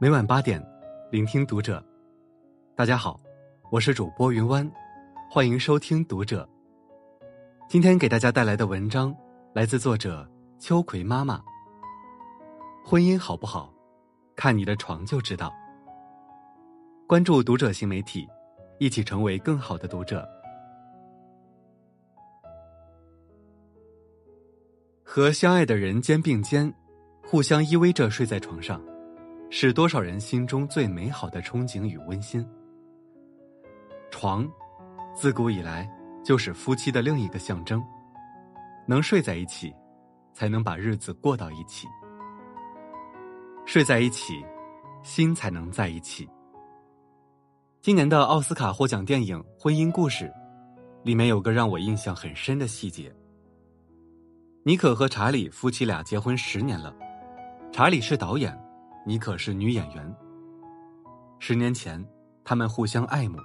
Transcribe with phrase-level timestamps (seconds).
[0.00, 0.64] 每晚八点，
[1.10, 1.84] 聆听读者。
[2.76, 3.20] 大家好，
[3.68, 4.70] 我是主播云湾，
[5.28, 6.48] 欢迎收听读者。
[7.68, 9.12] 今天给大家带来的文章
[9.52, 10.24] 来自作者
[10.60, 11.42] 秋葵妈妈。
[12.84, 13.74] 婚姻好不好，
[14.36, 15.52] 看你的床就知道。
[17.08, 18.24] 关注读者新媒体，
[18.78, 20.24] 一起成为更好的读者。
[25.02, 26.72] 和相爱的人肩并肩，
[27.24, 28.80] 互相依偎着睡在床上。
[29.50, 32.46] 是多少人心中最美好的憧憬与温馨。
[34.10, 34.46] 床，
[35.14, 35.88] 自古以来
[36.24, 37.82] 就是夫妻的另一个象征。
[38.86, 39.74] 能睡在一起，
[40.32, 41.86] 才能把日子过到一起。
[43.66, 44.42] 睡在一起，
[45.02, 46.28] 心才能在一起。
[47.80, 50.24] 今年的奥斯卡获奖电影《婚姻故事》，
[51.04, 53.14] 里面有个让我印象很深的细节。
[54.62, 56.94] 尼可和查理夫妻俩结婚十年了，
[57.72, 58.58] 查理是导演。
[59.08, 60.16] 妮可是女演员。
[61.38, 62.06] 十年前，
[62.44, 63.38] 他们互相爱慕，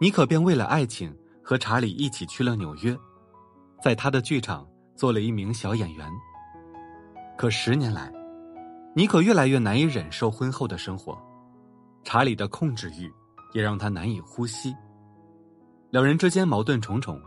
[0.00, 1.12] 妮可便为了爱情
[1.42, 2.96] 和查理一起去了纽约，
[3.82, 6.08] 在他的剧场做了一名小演员。
[7.36, 8.12] 可十年来，
[8.94, 11.20] 妮可越来越难以忍受婚后的生活，
[12.04, 13.12] 查理的控制欲
[13.52, 14.72] 也让他难以呼吸，
[15.90, 17.20] 两人之间矛盾重重。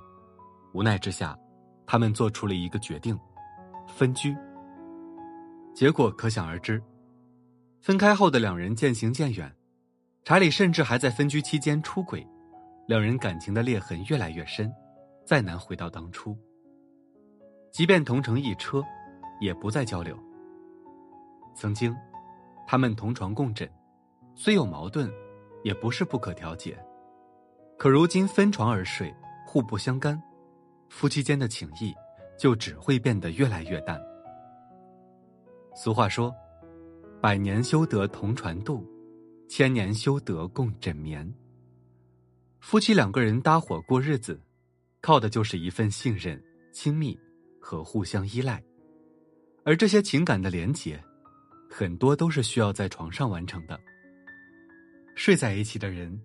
[0.73, 1.38] 无奈之下，
[1.85, 3.19] 他们做出了一个决定：
[3.85, 4.33] 分居。
[5.73, 6.81] 结果可想而知。
[7.81, 9.49] 分开后的两人渐行渐远，
[10.25, 12.27] 查理甚至还在分居期间出轨，
[12.88, 14.69] 两人感情的裂痕越来越深，
[15.25, 16.38] 再难回到当初。
[17.72, 18.83] 即便同乘一车，
[19.39, 20.17] 也不再交流。
[21.55, 21.95] 曾经，
[22.67, 23.69] 他们同床共枕，
[24.35, 25.09] 虽有矛盾，
[25.63, 26.77] 也不是不可调解。
[27.77, 29.13] 可如今分床而睡，
[29.47, 30.22] 互不相干，
[30.89, 31.95] 夫妻间的情谊
[32.38, 33.97] 就只会变得越来越淡。
[35.73, 36.35] 俗话说。
[37.22, 38.88] 百年修得同船渡，
[39.50, 41.30] 千年修得共枕眠。
[42.62, 44.41] 夫妻两个人搭伙过日子，
[45.02, 46.41] 靠的就是一份信任、
[46.72, 47.19] 亲密
[47.59, 48.63] 和互相依赖。
[49.66, 51.03] 而这些情感的连结，
[51.69, 53.78] 很多都是需要在床上完成的。
[55.16, 56.18] 睡在一起的人，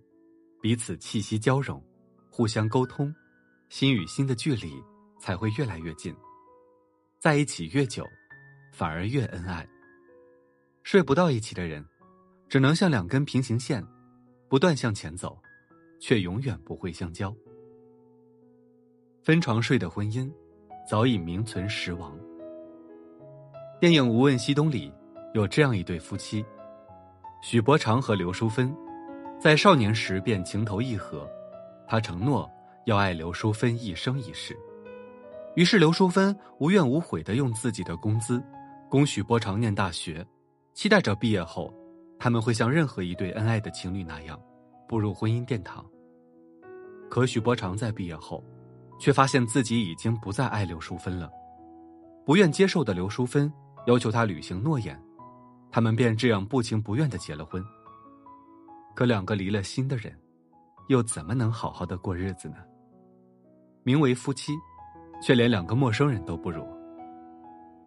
[0.62, 1.82] 彼此气息交融，
[2.30, 3.12] 互相沟通，
[3.68, 4.72] 心与心的距离
[5.18, 6.14] 才会越来越近。
[7.18, 8.06] 在一起越久，
[8.72, 9.68] 反而越恩爱。
[10.84, 11.82] 睡不到一起的人，
[12.46, 13.82] 只能像两根平行线，
[14.50, 15.38] 不断向前走，
[15.98, 17.34] 却永远不会相交。
[19.22, 20.30] 分床睡的婚姻，
[20.86, 22.14] 早已名存实亡。
[23.80, 24.92] 电影《无问西东》里
[25.32, 26.44] 有这样一对夫妻，
[27.42, 28.72] 许伯常和刘淑芬，
[29.40, 31.26] 在少年时便情投意合，
[31.88, 32.48] 他承诺
[32.84, 34.54] 要爱刘淑芬一生一世，
[35.56, 38.44] 于是刘淑芬无怨无悔的用自己的工资，
[38.90, 40.24] 供许伯常念大学。
[40.74, 41.72] 期待着毕业后，
[42.18, 44.38] 他们会像任何一对恩爱的情侣那样，
[44.88, 45.84] 步入婚姻殿堂。
[47.08, 48.42] 可许伯常在毕业后，
[48.98, 51.30] 却发现自己已经不再爱刘淑芬了。
[52.26, 53.50] 不愿接受的刘淑芬
[53.86, 55.00] 要求他履行诺言，
[55.70, 57.64] 他们便这样不情不愿的结了婚。
[58.96, 60.12] 可两个离了心的人，
[60.88, 62.56] 又怎么能好好的过日子呢？
[63.84, 64.52] 名为夫妻，
[65.22, 66.66] 却连两个陌生人都不如。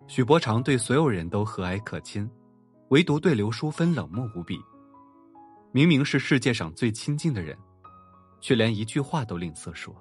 [0.07, 2.29] 许伯常对所有人都和蔼可亲。
[2.89, 4.57] 唯独对刘淑芬冷漠无比，
[5.73, 7.57] 明明是世界上最亲近的人，
[8.39, 9.93] 却连一句话都吝啬说。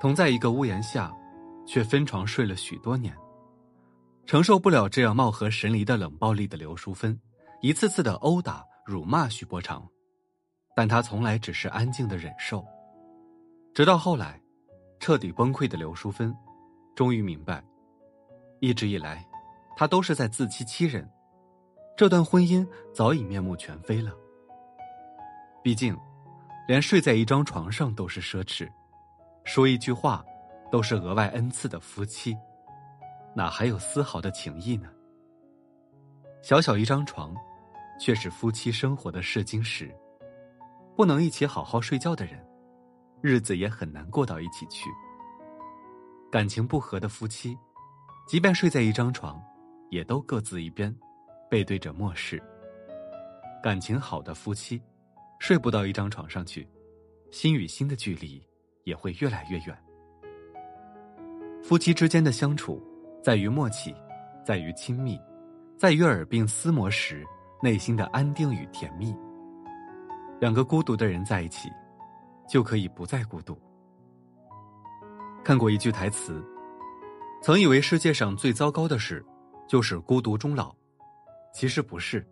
[0.00, 1.14] 同在一个屋檐下，
[1.66, 3.14] 却分床睡了许多年，
[4.24, 7.18] 承受不了这样貌合神离的冷暴力的刘淑芬，
[7.60, 9.86] 一次次的殴打、辱骂许伯常，
[10.74, 12.64] 但他从来只是安静的忍受，
[13.74, 14.40] 直到后来，
[14.98, 16.34] 彻底崩溃的刘淑芬，
[16.94, 17.62] 终于明白，
[18.60, 19.22] 一直以来，
[19.76, 21.06] 他都是在自欺欺人。
[21.96, 24.12] 这段婚姻早已面目全非了。
[25.62, 25.96] 毕竟，
[26.66, 28.68] 连睡在一张床上都是奢侈，
[29.44, 30.24] 说一句话
[30.72, 32.36] 都是额外恩赐的夫妻，
[33.32, 34.88] 哪还有丝毫的情谊呢？
[36.42, 37.32] 小小一张床，
[38.00, 39.94] 却是夫妻生活的试金石。
[40.96, 42.44] 不能一起好好睡觉的人，
[43.20, 44.90] 日子也很难过到一起去。
[46.30, 47.56] 感情不和的夫妻，
[48.26, 49.40] 即便睡在一张床，
[49.90, 50.92] 也都各自一边。
[51.50, 52.42] 背对着末世，
[53.62, 54.80] 感情好的夫妻，
[55.38, 56.68] 睡不到一张床上去，
[57.30, 58.44] 心与心的距离
[58.84, 59.78] 也会越来越远。
[61.62, 62.82] 夫妻之间的相处，
[63.22, 63.94] 在于默契，
[64.44, 65.18] 在于亲密，
[65.76, 67.24] 在于耳鬓厮磨时
[67.62, 69.14] 内心的安定与甜蜜。
[70.40, 71.70] 两个孤独的人在一起，
[72.48, 73.56] 就可以不再孤独。
[75.42, 76.44] 看过一句台词，
[77.42, 79.24] 曾以为世界上最糟糕的事，
[79.66, 80.74] 就是孤独终老。
[81.54, 82.26] 其实不是，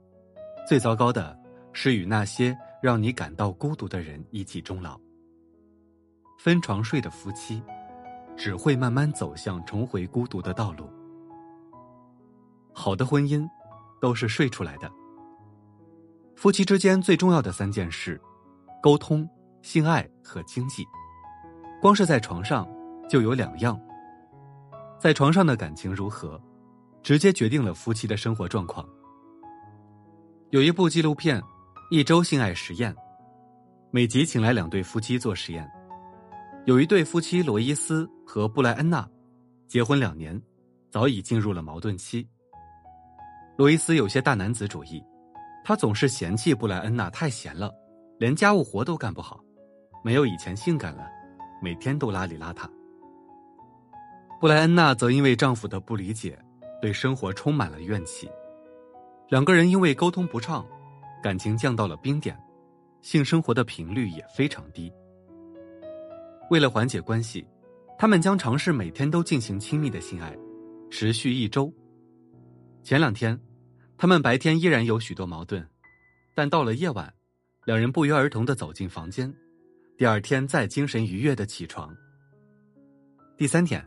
[0.67, 1.39] 最糟糕的
[1.73, 5.01] 是与那些让你感到孤独的人一起终老。
[6.41, 7.63] 分床睡的夫妻，
[8.37, 10.91] 只会慢慢走向重回孤独的道路。
[12.73, 13.49] 好的婚姻，
[14.01, 14.91] 都是睡出来的。
[16.35, 18.21] 夫妻之间最重要的三件事：
[18.83, 19.29] 沟通、
[19.63, 20.85] 性爱和经济。
[21.81, 22.69] 光是在床上，
[23.09, 23.81] 就有两样。
[24.99, 26.41] 在床上的感情如何，
[27.05, 28.85] 直接决定了夫妻的生活状况。
[30.53, 31.41] 有一部纪录片
[31.89, 32.93] 《一周性爱实验》，
[33.91, 35.67] 每集请来两对夫妻做实验。
[36.67, 39.09] 有一对夫妻罗伊斯和布莱恩娜，
[39.67, 40.39] 结婚两年，
[40.91, 42.29] 早已进入了矛盾期。
[43.57, 45.03] 罗伊斯有些大男子主义，
[45.65, 47.73] 他总是嫌弃布莱恩娜太闲了，
[48.19, 49.43] 连家务活都干不好，
[50.05, 51.09] 没有以前性感了，
[51.63, 52.69] 每天都邋里邋遢。
[54.39, 56.39] 布莱恩娜则因为丈夫的不理解，
[56.83, 58.29] 对生活充满了怨气。
[59.33, 60.63] 两个人因为沟通不畅，
[61.23, 62.39] 感情降到了冰点，
[63.01, 64.93] 性生活的频率也非常低。
[66.51, 67.43] 为了缓解关系，
[67.99, 70.37] 他们将尝试每天都进行亲密的性爱，
[70.91, 71.73] 持续一周。
[72.83, 73.41] 前两天，
[73.97, 75.67] 他们白天依然有许多矛盾，
[76.35, 77.11] 但到了夜晚，
[77.65, 79.35] 两人不约而同的走进房间，
[79.97, 81.91] 第二天再精神愉悦的起床。
[83.39, 83.83] 第三天。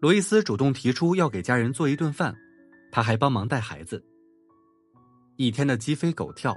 [0.00, 2.34] 罗伊斯主动提出要给家人做一顿饭，
[2.90, 4.02] 他还帮忙带孩子。
[5.40, 6.54] 一天的鸡飞狗跳，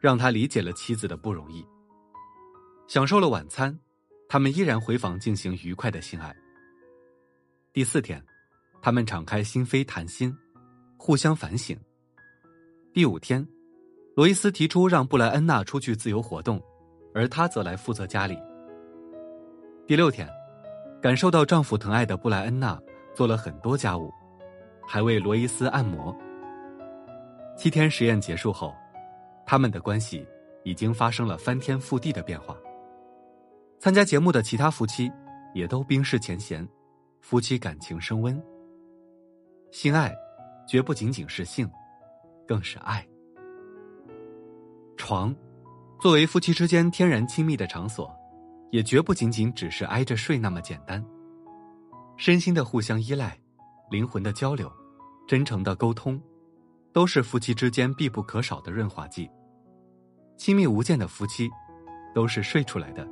[0.00, 1.62] 让他理解了妻子的不容易。
[2.88, 3.78] 享受了晚餐，
[4.30, 6.34] 他们依然回房进行愉快的性爱。
[7.70, 8.24] 第四天，
[8.80, 10.34] 他们敞开心扉谈心，
[10.96, 11.78] 互相反省。
[12.94, 13.46] 第五天，
[14.16, 16.58] 罗伊斯提出让布莱恩娜出去自由活动，
[17.14, 18.38] 而他则来负责家里。
[19.86, 20.26] 第六天。
[21.02, 22.80] 感受到丈夫疼爱的布莱恩娜
[23.14, 24.10] 做了很多家务，
[24.88, 26.16] 还为罗伊斯按摩。
[27.56, 28.74] 七天实验结束后，
[29.46, 30.26] 他们的关系
[30.64, 32.56] 已经发生了翻天覆地的变化。
[33.78, 35.10] 参加节目的其他夫妻
[35.54, 36.66] 也都冰释前嫌，
[37.20, 38.42] 夫妻感情升温。
[39.70, 40.14] 性爱
[40.66, 41.70] 绝不仅仅是性，
[42.46, 43.06] 更是爱。
[44.96, 45.34] 床，
[46.00, 48.12] 作为夫妻之间天然亲密的场所。
[48.70, 51.00] 也绝不仅仅只是挨着睡那么简单，
[52.16, 53.38] 身心的互相依赖，
[53.88, 54.68] 灵魂的交流，
[55.28, 56.20] 真诚的沟通，
[56.94, 59.28] 都是夫妻之间必不可少的润滑剂。
[60.36, 61.50] 亲密无间的夫妻，
[62.14, 63.06] 都是睡出来的。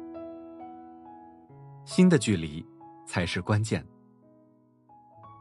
[1.84, 2.64] 心的距离
[3.05, 3.84] 才是关键。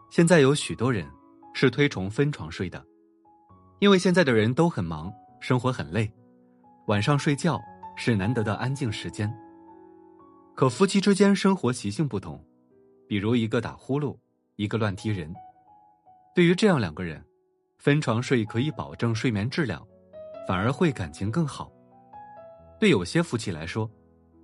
[0.09, 1.07] 现在有许多人
[1.53, 2.83] 是推崇分床睡的，
[3.79, 6.11] 因为现在的人都很忙，生活很累，
[6.87, 7.61] 晚上睡觉
[7.95, 9.31] 是难得的安静时间。
[10.55, 12.43] 可夫妻之间生活习性不同，
[13.07, 14.17] 比如一个打呼噜，
[14.55, 15.31] 一个乱踢人。
[16.33, 17.23] 对于这样两个人，
[17.81, 19.83] 分床睡可以保证睡眠质量，
[20.47, 21.71] 反而会感情更好。
[22.79, 23.89] 对有些夫妻来说，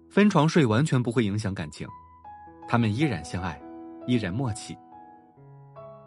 [0.09, 1.87] 分床睡完全不会影响感情，
[2.67, 3.61] 他们依然相爱，
[4.07, 4.75] 依然默契。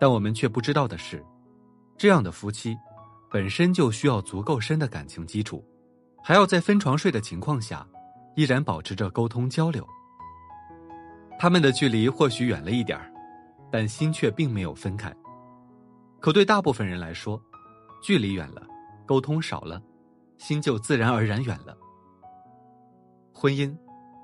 [0.01, 1.25] 但我们却不知道的是，
[1.97, 2.77] 这样的夫妻
[3.31, 5.65] 本身就需要足够深的感情基础，
[6.25, 7.87] 还要在分床睡的情况下。
[8.35, 9.87] 依然保持着沟通交流，
[11.39, 13.13] 他们的距离或许远了一点儿，
[13.71, 15.15] 但心却并没有分开。
[16.21, 17.41] 可对大部分人来说，
[18.03, 18.67] 距离远了，
[19.07, 19.83] 沟通少了，
[20.39, 21.77] 心就自然而然远了。
[23.33, 23.75] 婚姻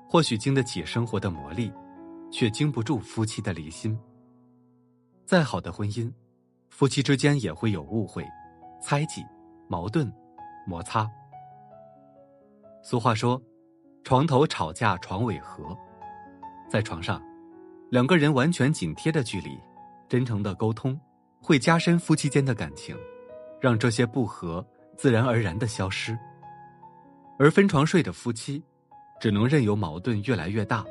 [0.07, 1.73] 或许经得起生活的磨砺，
[2.31, 3.97] 却经不住夫妻的离心。
[5.25, 6.11] 再好的婚姻，
[6.69, 8.25] 夫妻之间也会有误会、
[8.81, 9.25] 猜忌、
[9.67, 10.11] 矛盾、
[10.65, 11.09] 摩擦。
[12.81, 13.41] 俗话说。
[14.03, 15.77] 床头吵架床尾和，
[16.69, 17.21] 在床上，
[17.89, 19.59] 两个人完全紧贴的距离，
[20.07, 20.97] 真诚的沟通，
[21.41, 22.97] 会加深夫妻间的感情，
[23.59, 24.65] 让这些不和
[24.95, 26.17] 自然而然的消失。
[27.39, 28.63] 而分床睡的夫妻，
[29.19, 30.85] 只能任由矛盾越来越大，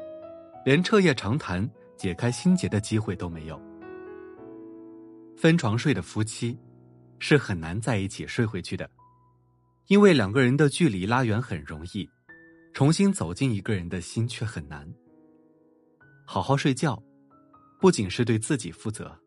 [0.64, 3.60] 连彻夜长谈、解开心结的机会都没有。
[5.36, 6.58] 分床睡的夫妻，
[7.18, 8.88] 是很难在一起睡回去的，
[9.88, 12.08] 因为两个人的距离拉远很容易。
[12.72, 14.86] 重新走进一个人的心却很难。
[16.26, 17.02] 好好睡觉，
[17.80, 19.18] 不仅是对自己负责，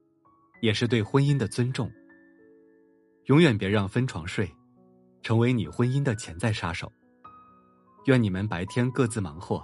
[0.61, 1.91] 也是对婚姻的尊重。
[3.25, 4.49] 永远别让分床睡，
[5.21, 6.91] 成为你婚姻的潜在杀手。
[8.05, 9.63] 愿你们白天各自忙活，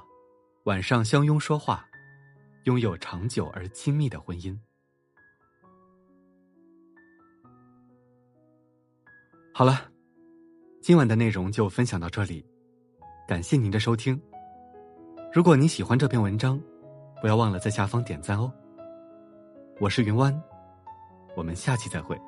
[0.66, 1.84] 晚上相拥说话，
[2.66, 4.56] 拥有长久而亲密的婚姻。
[9.54, 9.90] 好了，
[10.82, 12.46] 今晚的内容就分享到这里。
[13.28, 14.22] 感谢您的收听。
[15.34, 16.62] 如果您喜欢这篇文章，
[17.22, 18.54] 不要忘了在下方点赞哦。
[19.80, 20.32] 我是云湾，
[21.36, 22.20] 我们下期再会。